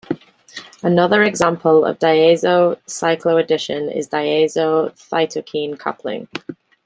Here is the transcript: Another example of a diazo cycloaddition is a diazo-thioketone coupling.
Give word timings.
Another 0.81 1.21
example 1.21 1.85
of 1.85 1.97
a 1.97 1.99
diazo 1.99 2.79
cycloaddition 2.87 3.95
is 3.95 4.07
a 4.07 4.09
diazo-thioketone 4.09 5.77
coupling. 5.77 6.27